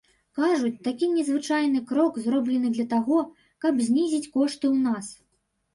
Кажуць, 0.37 0.79
такі 0.87 1.09
незвычайны 1.17 1.83
крок 1.91 2.19
зроблены 2.25 2.75
для 2.79 2.89
таго, 2.97 3.19
каб 3.65 3.73
знізіць 3.91 4.25
кошты 4.35 4.65
ў 4.75 4.93
нас. 4.93 5.17